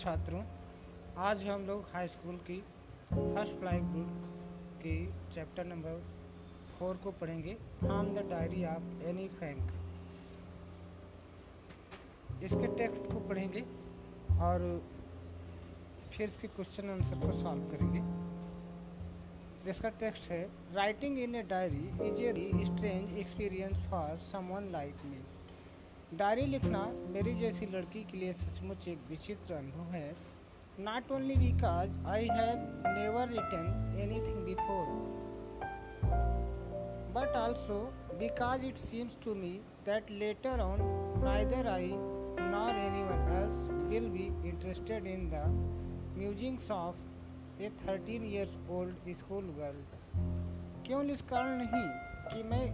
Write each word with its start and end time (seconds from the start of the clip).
छात्रों, 0.00 0.40
आज 1.20 1.42
हम 1.44 1.64
लोग 1.66 1.88
हाई 1.92 2.08
स्कूल 2.08 2.36
की 2.44 2.54
फ़र्स्ट 3.08 3.52
फ़्लाइट 3.54 3.82
बुक 3.94 4.12
की 4.82 4.92
चैप्टर 5.34 5.64
नंबर 5.64 5.98
फोर 6.78 7.00
को 7.04 7.10
पढ़ेंगे। 7.20 7.54
From 7.80 8.06
the 8.14 8.22
diary 8.30 8.64
of 8.66 9.02
Anne 9.08 9.26
Frank 9.30 9.72
इसके 12.42 12.66
टेक्स्ट 12.78 13.12
को 13.12 13.20
पढ़ेंगे 13.28 13.62
और 14.46 14.64
फिर 16.12 16.26
इसके 16.26 16.48
क्वेश्चन 16.48 16.90
आंसर 16.90 17.20
को 17.26 17.32
सॉल्व 17.40 17.68
करेंगे। 17.72 18.00
जिसका 19.64 19.88
टेक्स्ट 20.00 20.30
है 20.30 20.42
writing 20.74 21.18
in 21.18 21.34
a 21.34 21.42
diary 21.50 21.84
is 22.08 22.22
a 22.22 22.64
strange 22.66 23.18
experience 23.18 23.76
for 23.90 24.16
someone 24.32 24.70
like 24.72 25.04
me 25.04 25.20
diary 26.18 26.44
लिखना 26.46 26.78
मेरी 27.08 27.34
जैसी 27.34 27.66
लड़की 27.66 28.02
के 28.04 28.18
लिए 28.18 28.32
सचमुच 28.32 28.88
एक 28.88 28.98
विचित्र 29.08 29.54
अनुभव 29.54 29.92
है। 29.92 30.16
Not 30.80 31.12
only 31.12 31.34
because 31.36 31.98
I 32.06 32.26
have 32.30 32.82
never 32.86 33.28
written 33.28 33.98
anything 34.00 34.44
before 34.44 34.86
but 37.14 37.36
also 37.36 37.78
because 38.18 38.64
it 38.66 38.78
seems 38.78 39.18
to 39.24 39.34
me 39.34 39.50
that 39.86 40.10
later 40.10 40.60
on 40.60 40.78
neither 41.24 41.68
I 41.68 41.90
nor 42.50 42.78
anyone 43.02 43.32
else 43.36 43.88
will 43.90 44.08
be 44.08 44.26
interested 44.48 45.06
in 45.06 45.30
the 45.30 45.44
musings 46.18 46.70
of 46.70 47.62
a 47.62 47.70
thirteen 47.86 48.24
years 48.24 48.58
old 48.70 49.12
school 49.14 49.54
girl 49.58 49.84
क्यों 50.86 51.04
इस 51.04 51.22
कारण 51.22 51.58
नहीं 51.58 51.88
कि 52.28 52.42
मैं, 52.42 52.64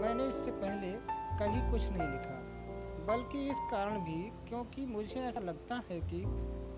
मैंने 0.00 0.28
इससे 0.28 0.50
पहले 0.50 0.92
कभी 1.38 1.70
कुछ 1.70 1.90
नहीं 1.90 2.08
लिखा? 2.08 2.33
बल्कि 3.06 3.50
इस 3.50 3.56
कारण 3.70 3.98
भी 3.98 4.22
क्योंकि 4.48 4.84
मुझे 4.86 5.20
ऐसा 5.20 5.40
लगता 5.40 5.82
है 5.90 6.00
कि 6.00 6.22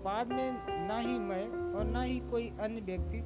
बाद 0.03 0.27
में 0.27 0.87
ना 0.87 0.97
ही 0.99 1.17
मैं 1.19 1.73
और 1.73 1.83
ना 1.83 2.01
ही 2.01 2.19
कोई 2.19 2.49
अन्य 2.59 2.81
व्यक्ति 2.81 3.21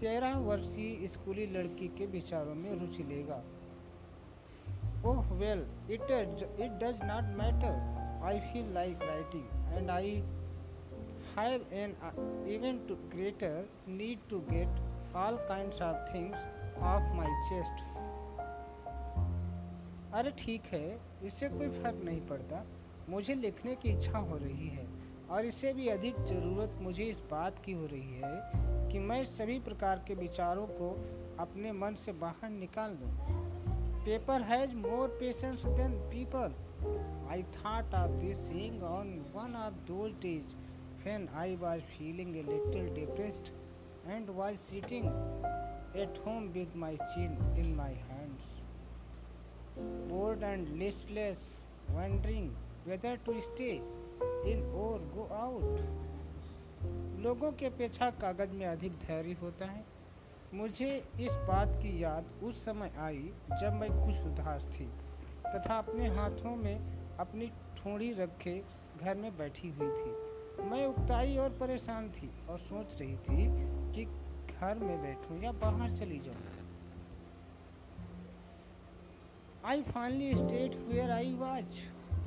तेरह 0.00 0.38
वर्षीय 0.38 1.06
स्कूली 1.06 1.46
लड़की 1.46 1.88
के 1.88 2.06
विचारों 2.06 2.54
में 2.54 2.70
रुचि 2.80 3.02
लेगा। 3.02 3.42
ओह 5.10 5.32
well 5.34 5.66
it 5.90 6.02
it 6.02 6.70
does 6.82 7.00
not 7.04 7.24
matter 7.38 8.22
I 8.24 8.40
feel 8.40 8.72
like 8.74 9.02
writing 9.02 9.74
and 9.74 9.90
I 9.90 10.12
have 11.38 11.66
an 11.72 11.96
even 12.48 12.86
to 12.88 12.94
greater 13.16 13.68
need 13.88 14.18
to 14.30 14.38
get 14.38 14.68
all 15.16 15.36
kind 15.48 15.72
of 15.72 16.14
things 16.14 16.36
off 16.78 17.12
my 17.16 17.32
chest 17.48 17.93
अरे 20.14 20.30
ठीक 20.38 20.66
है, 20.72 20.98
इससे 21.24 21.48
कोई 21.48 21.68
फ़र्क 21.82 22.00
नहीं 22.04 22.20
पड़ता। 22.26 22.64
मुझे 23.10 23.34
लिखने 23.34 23.74
की 23.76 23.88
इच्छा 23.90 24.18
हो 24.18 24.36
रही 24.36 24.68
है 24.68 24.86
और 25.30 25.44
इससे 25.44 25.72
भी 25.72 25.88
अधिक 25.88 26.22
ज़रूरत 26.26 26.78
मुझे 26.82 27.04
इस 27.04 27.22
बात 27.30 27.58
की 27.64 27.72
हो 27.72 27.86
रही 27.86 28.20
है 28.22 28.90
कि 28.92 28.98
मैं 29.08 29.24
सभी 29.26 29.58
प्रकार 29.68 30.04
के 30.08 30.14
विचारों 30.14 30.66
को 30.80 30.90
अपने 31.40 31.72
मन 31.72 31.94
से 32.04 32.12
बाहर 32.22 32.50
निकाल 32.50 32.94
दूँ। 33.02 33.10
Paper 34.04 34.42
has 34.50 34.74
more 34.76 35.08
patience 35.20 35.64
than 35.66 35.98
people 36.12 36.54
I 37.30 37.42
thought 37.56 37.94
of 37.94 38.10
this 38.24 38.38
saying 38.48 38.82
on 38.84 39.14
one 39.36 39.56
of 39.64 39.86
those 39.88 40.12
days 40.22 40.62
when 41.06 41.24
I 41.38 41.48
was 41.62 41.82
feeling 41.94 42.30
a 42.36 42.44
little 42.44 42.86
depressed 42.98 43.50
and 44.14 44.30
was 44.38 44.62
sitting 44.68 45.10
at 46.04 46.24
home 46.26 46.50
with 46.54 46.82
my 46.84 46.92
chin 47.10 47.36
in 47.62 47.74
my 47.76 47.92
hands. 48.08 48.53
Bored 49.80 50.42
and 50.42 50.68
listless, 50.78 51.60
wondering 51.88 52.50
whether 52.84 53.16
to 53.16 53.40
stay 53.40 53.80
in 54.46 54.62
or 54.74 54.98
go 55.14 55.28
out. 55.32 55.80
लोगों 57.20 57.52
के 57.52 57.66
अपेक्षा 57.66 58.10
कागज़ 58.10 58.52
में 58.52 58.66
अधिक 58.66 58.92
धैर्य 58.92 59.32
होता 59.32 59.66
है। 59.66 59.84
मुझे 60.54 60.88
इस 61.20 61.32
बात 61.32 61.68
की 61.82 62.02
याद 62.02 62.24
उस 62.42 62.64
समय 62.64 62.92
आई 62.98 63.32
जब 63.60 63.72
मैं 63.72 63.90
कुछ 63.90 64.26
उदास 64.26 64.66
थी 64.66 64.86
तथा 65.46 65.78
अपने 65.78 66.08
हाथों 66.08 66.56
में 66.56 66.76
अपनी 67.20 67.46
ठोड़ी 67.76 68.12
रखे 68.12 68.64
घर 68.96 69.14
में 69.14 69.36
बैठी 69.38 69.70
हुई 69.70 69.88
थी। 69.88 70.64
मैं 70.64 70.86
उकताई 70.86 71.36
और 71.36 71.48
परेशान 71.50 72.10
थी 72.10 72.30
और 72.48 72.58
सोच 72.58 73.00
रही 73.00 73.16
थी 73.16 73.46
कि 73.94 74.04
घर 74.60 74.78
में 74.78 75.02
बैठूं 75.02 75.42
या 75.42 75.52
बाहर 75.52 75.90
चली 75.90 76.18
जाऊँ। 76.18 76.53
I 79.66 79.82
finally 79.94 80.34
stayed 80.34 80.74
where 80.88 81.10
I 81.10 81.32
was 81.42 81.76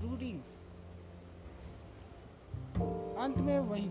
brooding. 0.02 0.40
अंत 3.24 3.38
में 3.48 3.60
वही 3.70 3.90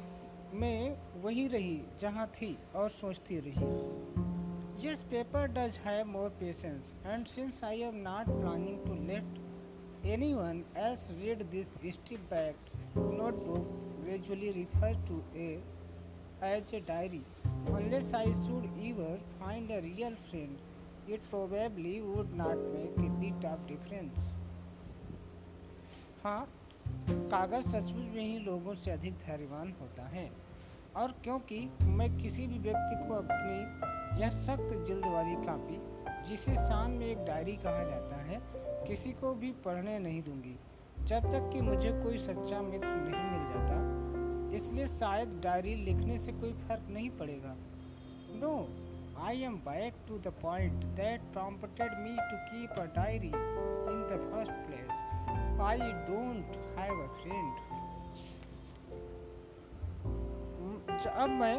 मैं 0.60 1.20
वही 1.22 1.46
रही 1.52 1.76
जहाँ 2.00 2.26
थी 2.40 2.56
और 2.76 2.90
सोचती 2.96 3.38
रही 3.46 3.70
Yes, 4.86 5.04
paper 5.12 5.44
does 5.58 5.78
have 5.84 6.10
more 6.16 6.28
patience, 6.40 6.92
and 7.12 7.28
since 7.36 7.62
I 7.62 7.72
am 7.90 8.02
not 8.02 8.34
planning 8.40 8.80
to 8.88 8.98
let 9.12 9.38
anyone 10.16 10.64
else 10.88 11.08
read 11.22 11.46
this 11.52 11.94
strip-backed 11.94 12.74
notebook, 12.96 13.72
gradually 14.04 14.50
referred 14.60 14.98
to 15.10 15.22
a 15.46 15.50
as 16.54 16.72
a 16.80 16.80
diary, 16.80 17.22
unless 17.80 18.12
I 18.12 18.24
should 18.24 18.68
ever 18.90 19.12
find 19.38 19.70
a 19.70 19.80
real 19.92 20.24
friend 20.30 20.58
it 21.08 21.20
probably 21.30 22.00
would 22.00 22.32
not 22.36 22.62
make 22.70 22.96
a 22.98 23.10
bit 23.20 23.44
of 23.44 23.66
difference. 23.66 24.32
हाँ 26.24 26.48
कागज़ 27.02 27.68
सचमुच 27.68 28.14
में 28.14 28.22
ही 28.22 28.38
लोगों 28.38 28.74
से 28.74 28.90
अधिक 28.90 29.14
धैर्यवान 29.26 29.72
होता 29.80 30.06
है। 30.06 30.30
और 30.96 31.14
क्योंकि 31.24 31.58
मैं 31.82 32.08
किसी 32.18 32.46
भी 32.46 32.58
व्यक्ति 32.58 33.08
को 33.08 33.14
अपनी 33.14 34.20
यह 34.22 34.30
सख्त 34.30 34.86
जल्द 34.88 35.06
वाली 35.06 35.34
कापी 35.46 35.78
जिसे 36.28 36.54
शान 36.54 36.90
में 36.90 37.06
एक 37.06 37.24
डायरी 37.24 37.56
कहा 37.56 37.84
जाता 37.84 38.16
है 38.16 38.40
किसी 38.88 39.12
को 39.12 39.34
भी 39.34 39.50
पढ़ने 39.64 39.98
नहीं 39.98 40.22
दूँगी। 40.22 40.56
जब 41.04 41.30
तक 41.32 41.50
कि 41.52 41.60
मुझे 41.60 41.92
कोई 42.02 42.18
सच्चा 42.18 42.60
मित्र 42.62 42.88
नहीं 42.88 43.24
मिल 43.30 43.44
जाता 43.52 43.76
इसलिए 44.56 44.86
शायद 44.86 45.40
डायरी 45.44 45.74
लिखने 45.74 46.18
से 46.18 46.32
कोई 46.32 46.52
फ़र्क 46.68 46.86
नहीं 46.90 47.10
पड़ेगा। 47.10 47.54
No 48.40 48.52
no, 48.52 48.85
I 49.18 49.32
am 49.32 49.56
back 49.56 49.94
to 50.06 50.18
the 50.18 50.30
point 50.30 50.96
that 50.96 51.20
prompted 51.32 51.90
me 52.04 52.16
to 52.16 52.36
keep 52.50 52.70
a 52.70 52.86
diary 52.86 53.32
in 53.88 54.02
the 54.08 54.18
first 54.30 54.52
place. 54.66 54.90
I 55.60 55.76
don't 56.08 56.44
have 56.76 56.98
a 56.98 57.08
friend. 57.22 57.52
अब 61.06 61.28
मैं 61.28 61.56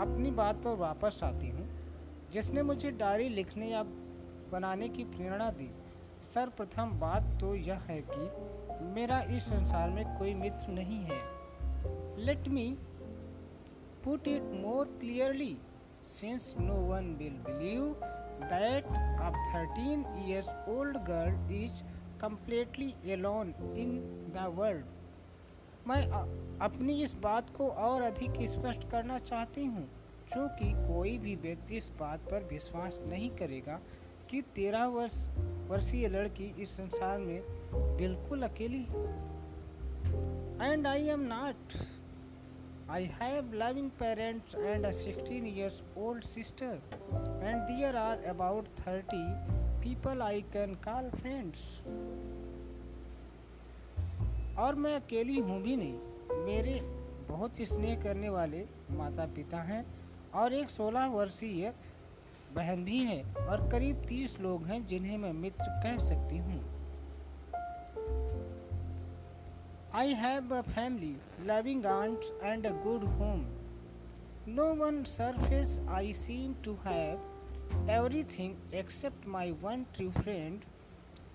अपनी 0.00 0.30
बात 0.30 0.56
पर 0.56 0.76
वापस 0.76 1.20
आती 1.24 1.48
हूँ 1.48 1.68
जिसने 2.32 2.62
मुझे 2.62 2.90
डायरी 2.90 3.28
लिखने 3.28 3.70
या 3.70 3.82
बनाने 4.52 4.88
की 4.88 5.04
प्रेरणा 5.04 5.50
दी, 5.50 5.70
सर्वप्रथम 6.34 6.90
बात 7.00 7.22
तो 7.40 7.54
यह 7.54 7.78
है 7.78 8.04
कि 8.10 8.84
मेरा 8.84 9.20
इस 9.20 9.42
संसार 9.42 9.90
में 9.90 10.18
कोई 10.18 10.34
मित्र 10.34 10.72
नहीं 10.72 11.04
है 11.04 11.22
let 12.24 12.48
me 12.48 12.78
put 14.04 14.28
it 14.28 14.42
more 14.42 14.86
clearly 14.86 15.58
since 16.06 16.44
no 16.60 16.76
one 16.90 17.08
will 17.18 17.36
believe 17.46 17.94
that 18.50 18.84
a 19.20 19.32
13 19.52 20.04
years 20.28 20.48
old 20.68 20.96
girl 21.04 21.32
is 21.50 21.82
completely 22.22 22.94
alone 23.16 23.52
in 23.76 23.92
the 24.36 24.50
world. 24.58 24.82
मैं 25.88 26.08
अपनी 26.58 27.02
इस 27.02 27.14
बात 27.14 27.50
को 27.56 27.68
और 27.68 28.02
अधिक 28.02 28.48
स्पष्ट 28.50 28.90
करना 28.90 29.18
चाहती 29.18 29.64
हूँ। 29.64 29.88
क्योंकि 30.32 30.72
कोई 30.72 31.18
भी 31.18 31.34
व्यक्ति 31.34 31.76
इस 31.76 31.90
बात 32.00 32.20
पर 32.20 32.48
विश्वास 32.52 33.00
नहीं 33.06 33.30
करेगा 33.30 33.80
कि 34.30 34.42
तेरह 34.42 34.86
वर्ष, 34.86 35.28
वर्षीय 35.68 36.08
लड़की 36.08 36.62
इस 36.62 36.76
संसार 36.76 37.18
में 37.18 37.42
बिल्कुल 37.74 38.42
अकेली 38.42 38.82
है। 38.82 39.06
And 40.72 40.86
I 40.86 41.06
am 41.06 41.20
not 41.20 41.74
I 42.88 43.10
have 43.18 43.52
loving 43.54 43.90
parents 43.98 44.54
and 44.54 44.84
a 44.84 44.92
16 44.92 45.46
years 45.46 45.82
old 45.96 46.22
sister, 46.22 46.78
and 47.40 47.62
there 47.66 47.96
are 47.96 48.18
about 48.26 48.66
30 48.84 49.04
people 49.80 50.22
I 50.22 50.44
can 50.52 50.76
call 50.84 51.08
friends. 51.22 51.58
और 54.58 54.74
मैं 54.74 54.94
अकेली 54.96 55.38
हूँ 55.38 55.60
भी 55.62 55.76
नहीं 55.76 56.44
मेरे 56.44 56.78
बहुत 57.28 57.60
स्नेह 57.68 58.00
करने 58.02 58.28
वाले 58.28 58.64
माता 58.96 59.26
पिता 59.36 59.62
हैं 59.70 59.84
और 60.34 60.52
एक 60.54 60.70
16 60.70 61.08
वर्षीय 61.12 61.72
बहन 62.56 62.84
भी 62.84 62.98
है 63.04 63.22
और 63.46 63.68
करीब 63.70 64.06
30 64.08 64.38
लोग 64.40 64.66
हैं 64.66 64.86
जिन्हें 64.86 65.16
मैं 65.18 65.32
मित्र 65.32 65.70
कह 65.82 65.98
सकती 66.04 66.38
हूँ 66.38 66.62
I 69.96 70.06
have 70.06 70.50
a 70.50 70.64
family, 70.64 71.18
loving 71.46 71.86
aunts, 71.86 72.32
and 72.42 72.66
a 72.66 72.72
good 72.84 73.04
home. 73.16 73.46
No 74.44 74.74
one 74.74 75.06
surface 75.06 75.78
I 75.86 76.10
seem 76.10 76.56
to 76.64 76.76
have 76.82 77.20
everything 77.88 78.56
except 78.72 79.24
my 79.24 79.50
one 79.66 79.86
true 79.96 80.10
friend, 80.24 80.64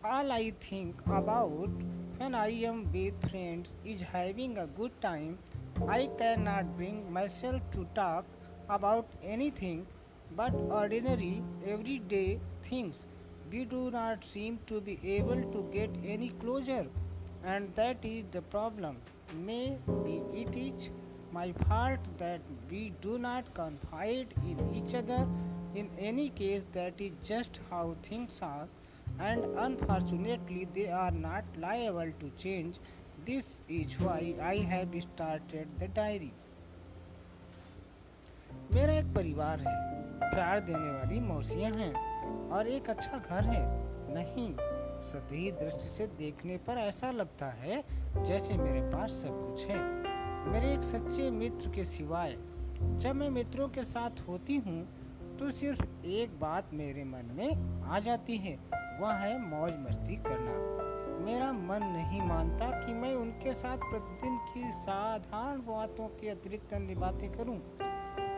all 0.04 0.34
I 0.34 0.52
think 0.60 1.00
about 1.08 1.70
when 2.18 2.36
I 2.36 2.50
am 2.72 2.92
with 2.92 3.32
friends 3.32 3.70
is 3.86 4.02
having 4.02 4.58
a 4.58 4.68
good 4.68 4.92
time. 5.00 5.38
I 5.88 6.10
cannot 6.18 6.76
bring 6.76 7.10
myself 7.14 7.62
to 7.72 7.88
talk 7.96 8.26
about 8.70 9.08
anything 9.24 9.88
but 10.36 10.54
ordinary, 10.54 11.42
everyday 11.66 12.42
things. 12.70 13.06
We 13.50 13.64
do 13.64 13.90
not 13.90 14.26
seem 14.26 14.60
to 14.68 14.82
be 14.82 15.00
able 15.06 15.44
to 15.54 15.70
get 15.72 15.90
any 16.06 16.32
closure, 16.42 16.88
and 17.44 17.74
that 17.76 18.04
is 18.04 18.26
the 18.32 18.42
problem. 18.42 18.98
Maybe 19.46 20.22
it 20.34 20.56
is 20.56 20.90
my 21.32 21.52
fault 21.68 22.00
that 22.18 22.42
we 22.70 22.92
do 23.02 23.18
not 23.18 23.54
confide 23.54 24.34
in 24.44 24.58
each 24.74 24.96
other. 24.96 25.28
In 25.76 25.90
any 26.00 26.30
case, 26.30 26.64
that 26.74 27.00
is 27.00 27.12
just 27.26 27.60
how 27.70 27.96
things 28.04 28.40
are, 28.42 28.68
and 29.20 29.46
unfortunately, 29.58 30.68
they 30.74 30.88
are 30.90 31.12
not 31.12 31.44
liable 31.60 32.12
to 32.20 32.32
change. 32.44 32.76
This 33.26 33.46
is 33.68 34.00
why 34.00 34.34
I 34.42 34.56
have 34.74 34.96
started 35.02 35.68
the 35.80 35.88
diary. 35.88 36.32
मेरा 38.74 38.94
एक 38.94 39.06
परिवार 39.14 39.60
है 39.60 39.74
प्यार 40.32 40.60
देने 40.66 40.90
वाली 40.92 41.20
मौसियाँ 41.20 41.72
हैं 41.72 42.50
और 42.56 42.68
एक 42.68 42.90
अच्छा 42.90 43.18
घर 43.18 43.46
है 43.50 43.62
नहीं 44.16 44.50
सतही 45.04 45.52
दृष्टि 45.54 45.90
से 45.90 46.08
देखने 46.18 46.58
पर 46.58 46.78
ऐसा 46.78 47.12
लगता 47.12 47.46
है 47.54 47.84
जैसे 48.18 48.58
मेरे 48.58 48.82
पास 48.92 49.12
सब 49.24 49.42
कुछ 49.42 49.66
है। 49.66 49.80
मेरे 50.52 50.74
एक 50.74 50.84
सच्चे 50.84 51.30
मित्र 51.32 51.70
के 51.70 51.86
सिवाय 51.86 52.36
जब 52.82 53.16
मैं 53.16 53.30
मित्रों 53.30 53.68
के 53.70 53.84
साथ 53.84 54.28
होती 54.28 54.58
हूँ 54.58 54.82
तो 55.40 55.52
सिर्फ़ 55.52 56.06
एक 56.08 56.40
बात 56.40 56.74
मेरे 56.74 57.04
मन 57.04 57.32
में 57.36 57.84
आ 57.84 58.00
जाती 58.00 58.38
है, 58.38 58.56
वह 59.02 59.14
है 59.14 59.38
मौज 59.42 59.72
मस्ती 59.80 60.16
करना। 60.24 60.78
मेरा 61.26 61.52
मन 61.52 61.84
नहीं 61.86 62.22
मानता 62.22 62.70
कि 62.80 62.94
मैं 62.94 63.14
उनके 63.16 63.54
साथ 63.54 63.78
प्रतिदिन 63.78 64.38
की 64.46 64.72
साधारण 64.74 65.60
बातों 65.60 66.08
के 66.20 66.30
अतिरिक्त 66.30 66.74
अन्य 66.74 66.96
बातें 66.96 67.32
करूँ। 67.32 67.58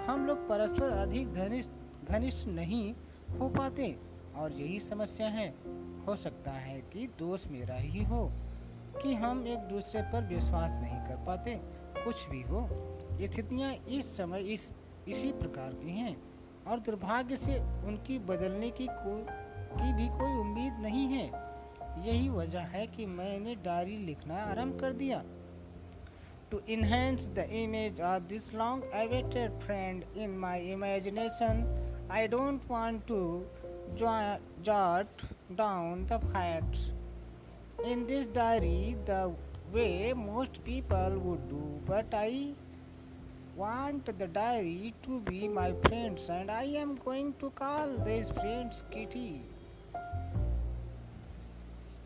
हम 0.07 0.25
लोग 0.27 0.47
परस्पर 0.49 0.89
अधिक 0.91 1.33
घनिष्ठ 1.33 2.09
घनिष्ठ 2.09 2.47
नहीं 2.47 2.93
हो 3.39 3.49
पाते, 3.49 3.95
और 4.35 4.51
यही 4.51 4.79
समस्या 4.79 5.27
है। 5.27 5.47
हो 6.07 6.15
सकता 6.15 6.51
है 6.51 6.79
कि 6.93 7.07
दोष 7.19 7.47
मेरा 7.47 7.75
ही 7.75 8.03
हो 8.03 8.31
कि 9.01 9.13
हम 9.13 9.47
एक 9.47 9.59
दूसरे 9.59 10.01
पर 10.01 10.23
विश्वास 10.23 10.77
नहीं 10.81 10.99
कर 10.99 11.23
पाते 11.25 11.59
कुछ 12.03 12.29
भी 12.29 12.41
हो। 12.41 12.67
स्थितियाँ 13.21 13.73
इस 13.89 14.17
समय 14.17 14.41
इस 14.53 14.71
इसी 15.07 15.31
प्रकार 15.31 15.73
की 15.73 15.91
हैं 15.91 16.15
और 16.67 16.79
दुर्भाग्य 16.79 17.35
से 17.35 17.59
उनकी 17.87 18.19
बदलने 18.19 18.69
की 18.71 18.87
कोई 18.91 19.21
की 19.73 19.93
भी 19.93 20.07
कोई 20.07 20.39
उम्मीद 20.39 20.73
नहीं 20.79 21.05
है। 21.07 21.25
यही 22.05 22.29
वजह 22.29 22.59
है 22.59 22.87
कि 22.87 23.05
मैंने 23.05 23.55
डायरी 23.55 23.97
लिखना 23.97 24.35
आरंभ 24.43 24.79
कर 24.79 24.93
दिया। 24.93 25.23
To 26.51 26.57
enhance 26.67 27.25
the 27.35 27.43
image 27.57 27.99
of 28.07 28.23
this 28.29 28.47
long 28.53 28.81
awaited 29.01 29.53
friend 29.65 30.03
in 30.15 30.37
my 30.39 30.57
imagination, 30.73 31.61
I 32.09 32.27
don't 32.27 32.65
want 32.67 33.05
to 33.07 33.19
jot 33.97 35.07
down 35.55 36.05
the 36.07 36.19
facts 36.33 36.89
in 37.85 38.05
this 38.07 38.27
diary 38.27 38.95
the 39.05 39.31
way 39.73 40.13
most 40.13 40.63
people 40.63 41.19
would 41.23 41.49
do, 41.49 41.63
but 41.85 42.05
I 42.13 42.53
want 43.55 44.05
the 44.17 44.27
diary 44.27 44.93
to 45.03 45.19
be 45.21 45.47
my 45.47 45.73
friends, 45.85 46.29
and 46.29 46.51
I 46.51 46.63
am 46.63 46.95
going 47.03 47.33
to 47.39 47.49
call 47.51 47.97
these 47.97 48.29
friends 48.31 48.83
Kitty. 48.91 49.41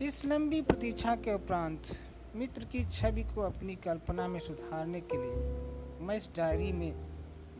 इस 0.02 0.24
लंबी 0.24 0.60
प्रतीक्षा 0.62 1.14
के 1.24 1.34
उपरांत 1.34 1.86
मित्र 2.36 2.64
की 2.72 2.84
छवि 2.92 3.22
को 3.34 3.42
अपनी 3.42 3.74
कल्पना 3.84 4.26
में 4.28 4.40
सुधारने 4.40 5.00
के 5.12 5.16
लिए 5.16 6.06
मैं 6.06 6.16
इस 6.16 6.28
डायरी 6.36 6.72
में 6.72 6.92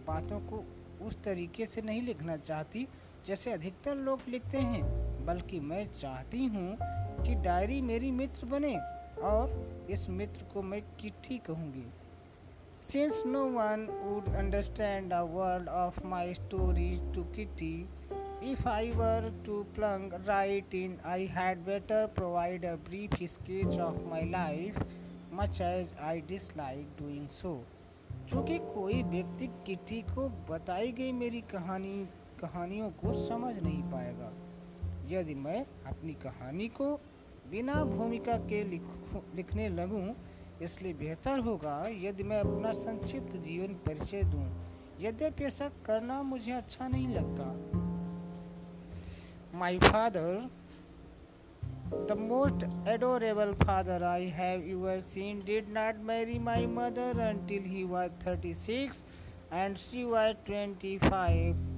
बातों 0.06 0.40
को 0.50 0.62
उस 1.06 1.16
तरीके 1.24 1.66
से 1.66 1.82
नहीं 1.82 2.02
लिखना 2.02 2.36
चाहती 2.36 2.86
जैसे 3.26 3.52
अधिकतर 3.52 3.94
लोग 3.96 4.20
लिखते 4.28 4.58
हैं, 4.58 4.82
बल्कि 5.26 5.60
मैं 5.60 5.84
चाहती 5.92 6.44
हूँ 6.46 6.76
कि 7.24 7.34
डायरी 7.34 7.80
मेरी 7.80 8.10
मित्र 8.10 8.46
बने 8.46 8.76
और 9.22 9.86
इस 9.90 10.08
मित्र 10.10 10.44
को 10.54 10.62
मैं 10.62 10.80
किट्ठी 11.00 11.38
कहूँगी। 11.38 11.84
Since 12.92 13.22
no 13.26 13.44
one 13.44 13.86
would 14.04 14.34
understand 14.34 15.12
a 15.12 15.20
word 15.20 15.68
of 15.68 16.06
my 16.06 16.34
story 16.34 16.90
to 17.14 17.24
Kitty 17.24 17.88
if 18.42 18.68
I 18.68 18.90
were 18.90 19.42
to 19.46 19.62
plunge 19.74 20.12
right 20.26 20.74
in 20.74 20.98
I 21.06 21.26
had 21.26 21.58
better 21.58 22.06
provide 22.06 22.64
a 22.64 22.74
brief 22.88 23.14
sketch 23.22 23.78
of 23.80 23.96
my 24.10 24.28
life 24.30 24.78
much 25.32 25.60
as 25.60 25.94
I 26.00 26.20
dislike 26.20 26.86
doing 27.00 27.28
so 27.28 27.64
चूँकि 28.30 28.58
कोई 28.58 29.02
व्यक्ति 29.02 29.46
kitty 29.66 30.00
को 30.02 30.28
बताई 30.28 30.92
गई 30.92 31.12
मेरी 31.12 31.40
कहानी 31.40 32.06
कहानियों 32.40 32.90
को 32.90 33.12
समझ 33.28 33.54
नहीं 33.62 33.82
पाएगा 33.82 34.32
यदि 35.08 35.34
मैं 35.34 35.64
अपनी 35.86 36.14
कहानी 36.14 36.68
को 36.68 36.92
बिना 37.50 37.84
भूमिका 37.84 38.36
के 38.50 38.62
लिख, 38.64 38.82
लिखने 39.34 39.68
लगूं, 39.68 40.06
इसलिए 40.62 40.94
बेहतर 40.94 41.38
होगा 41.38 41.82
यदि 42.02 42.22
मैं 42.22 42.40
अपना 42.40 42.72
संक्षिप्त 42.72 43.36
जीवन 43.36 43.74
परिचय 43.86 44.22
दूँ। 44.22 44.46
यद्यपि 45.00 45.44
ऐसा 45.44 45.70
करना 45.86 46.22
मुझे 46.22 46.52
अच्छा 46.52 46.88
नहीं 46.88 47.08
लगता 47.08 47.52
my 49.58 49.78
father, 49.78 50.44
the 52.06 52.14
most 52.14 52.64
adorable 52.84 53.54
father 53.64 54.04
I 54.04 54.24
have 54.36 54.60
ever 54.68 55.00
seen, 55.14 55.38
did 55.38 55.70
not 55.70 56.02
marry 56.02 56.38
my 56.38 56.66
mother 56.66 57.12
until 57.18 57.62
he 57.62 57.84
was 57.84 58.10
36 58.22 59.02
and 59.50 59.78
she 59.78 60.04
was 60.04 60.36
25. 60.44 61.75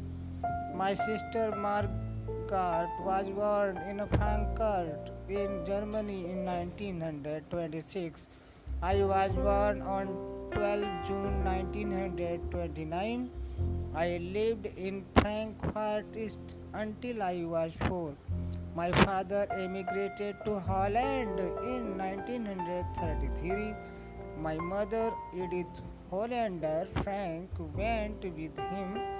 My 0.78 0.94
sister 0.94 1.52
Margaret 1.56 2.90
was 3.04 3.26
born 3.36 3.78
in 3.90 4.00
Frankfurt 4.16 5.10
in 5.28 5.64
Germany 5.66 6.19
in 6.32 6.44
1926. 6.44 8.28
I 8.80 9.02
was 9.02 9.32
born 9.32 9.82
on 9.82 10.06
12 10.52 10.84
June 11.08 11.42
1929. 11.42 13.28
I 13.96 14.19
lived 14.36 14.66
in 14.76 15.04
Frankfurt 15.16 16.16
East 16.16 16.54
until 16.72 17.24
I 17.24 17.42
was 17.42 17.72
four. 17.88 18.14
My 18.76 18.92
father 19.02 19.48
emigrated 19.50 20.36
to 20.46 20.60
Holland 20.60 21.40
in 21.74 21.98
1933. 21.98 23.74
My 24.41 24.55
mother, 24.55 25.10
Edith 25.34 25.82
Hollander 26.08 26.86
Frank, 27.03 27.50
went 27.74 28.22
with 28.22 28.56
him 28.56 29.18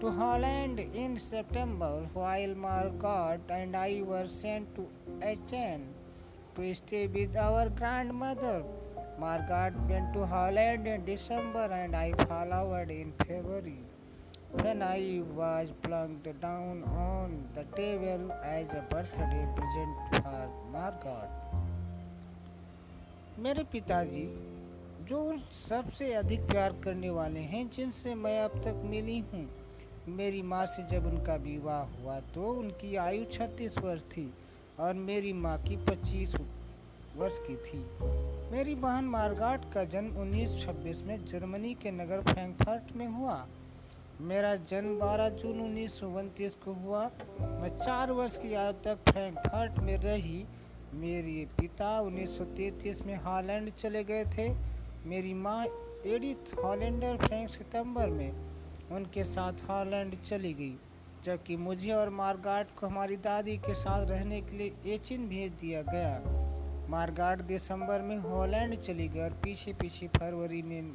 to 0.00 0.10
Holland 0.10 0.78
in 0.80 1.18
September, 1.18 2.06
while 2.12 2.54
Margaret 2.54 3.40
and 3.48 3.76
I 3.76 4.02
were 4.04 4.28
sent 4.28 4.74
to 4.76 4.86
Aachen 5.22 5.86
to 6.56 6.74
stay 6.74 7.06
with 7.06 7.36
our 7.36 7.68
grandmother. 7.68 8.62
Margaret 9.18 9.74
went 9.88 10.12
to 10.14 10.26
Holland 10.26 10.86
in 10.86 11.04
December 11.04 11.66
and 11.72 11.94
I 11.94 12.12
followed 12.28 12.90
in 12.90 13.12
February 13.26 13.78
when 14.50 14.82
I 14.82 15.22
was 15.34 15.68
plunked 15.82 16.28
down 16.40 16.82
on 16.84 17.48
the 17.54 17.64
table 17.76 18.32
as 18.42 18.66
a 18.72 18.84
birthday 18.90 19.46
present 19.56 19.96
for 20.10 20.48
Margaret. 20.72 21.30
मेरे 23.38 23.62
पिताजी 23.72 24.24
जो 25.08 25.20
सबसे 25.68 26.12
अधिक 26.14 26.40
प्यार 26.50 26.72
करने 26.84 27.10
वाले 27.10 27.40
हैं 27.52 27.68
जिनसे 27.76 28.14
मैं 28.14 28.38
अब 28.40 28.60
तक 28.64 28.82
मिली 28.90 29.18
हूँ 29.32 29.46
मेरी 30.08 30.42
माँ 30.42 30.64
से 30.66 30.82
जब 30.82 31.06
उनका 31.06 31.34
विवाह 31.34 31.82
हुआ 31.92 32.18
तो 32.34 32.42
उनकी 32.52 32.96
आयु 32.96 33.24
36 33.24 33.78
वर्ष 33.78 34.02
थी 34.02 34.32
और 34.80 34.94
मेरी 34.94 35.32
माँ 35.32 35.56
की 35.58 35.76
25 35.76 36.34
वर्ष 37.16 37.38
की 37.46 37.56
थी। 37.56 37.78
मेरी 38.52 38.74
बहन 38.74 39.04
मार्गाट 39.04 39.72
का 39.72 39.84
जन्म 39.84 40.20
1926 40.22 41.02
में 41.02 41.24
जर्मनी 41.26 41.74
के 41.74 41.90
नगर 41.90 42.22
फ्रैंकफर्ट 42.22 42.96
में 42.96 43.06
हुआ। 43.06 43.46
मेरा 44.20 44.54
जन्म 44.56 44.98
12 44.98 45.28
जून 45.28 45.60
उन्नीस 45.60 45.98
सौ 46.00 46.08
उनतीस 46.18 46.54
को 46.54 46.72
हुआ। 46.72 47.10
मैं 47.40 47.76
चार 47.78 48.12
वर्ष 48.12 48.36
की 48.36 48.54
आयु 48.54 48.72
तक 48.72 49.10
फ्रैंकफर्ट 49.10 49.78
में 49.78 49.96
रही। 49.96 50.44
मेरे 50.94 51.46
पिता 51.58 52.00
1933 52.00 53.02
में 53.06 53.16
हॉलैंड 53.16 53.70
चले 53.70 54.04
गए 54.04 54.24
थे। 54.24 54.52
मेरी 55.06 55.34
माँ 55.34 55.64
एडिथ 56.06 56.54
हॉलैंडर 56.64 57.16
फ्रैंक 57.16 57.48
सितंबर 57.50 58.06
में 58.06 58.53
उनके 58.92 59.24
साथ 59.24 59.52
हॉलैंड 59.68 60.14
चली 60.22 60.52
गई, 60.54 60.76
जबकि 61.24 61.56
मुझे 61.56 61.92
और 61.92 62.08
मार्गाट 62.10 62.66
को 62.78 62.86
हमारी 62.86 63.16
दादी 63.16 63.56
के 63.56 63.74
साथ 63.74 64.06
रहने 64.06 64.40
के 64.40 64.56
लिए 64.56 64.94
एचिन 64.94 65.28
भेज 65.28 65.52
दिया 65.52 65.82
गया। 65.82 66.86
मार्गाट 66.90 67.40
दिसंबर 67.42 68.02
में 68.02 68.16
हॉलैंड 68.18 68.74
चली 68.76 69.08
गई 69.08 69.20
और 69.20 69.30
पीछे 69.44 69.72
पीछे 69.72 70.08
फरवरी 70.08 70.62
में 70.62 70.92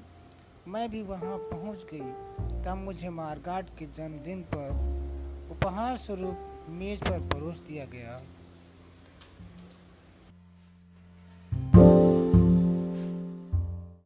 मैं 0.67 0.89
भी 0.89 1.01
वहाँ 1.01 1.38
पहुँच 1.38 1.86
गई। 1.93 2.63
तब 2.63 2.77
मुझे 2.77 3.10
मारगाट 3.10 3.69
के 3.79 3.86
जन्मदिन 3.86 4.41
पर 4.53 5.50
उपहार 5.51 5.98
स्वरूप 5.98 6.65
मेज 6.69 7.00
पर 7.00 7.19
परोस 7.19 7.60
दिया 7.60 7.86
गया। 7.86 8.22